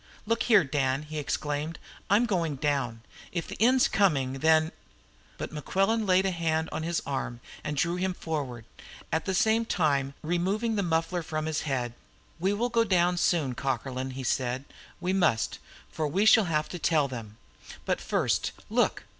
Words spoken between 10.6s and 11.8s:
the muffler from his